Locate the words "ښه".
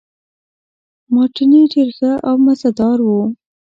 1.97-2.11